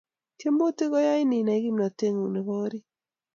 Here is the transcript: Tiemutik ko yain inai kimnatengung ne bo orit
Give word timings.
Tiemutik 0.37 0.89
ko 0.91 0.97
yain 1.07 1.31
inai 1.39 1.63
kimnatengung 1.63 2.31
ne 2.31 2.39
bo 2.45 2.53
orit 2.65 2.85